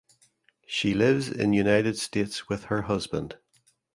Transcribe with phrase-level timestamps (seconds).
[0.65, 3.37] She lives in United States with her husband.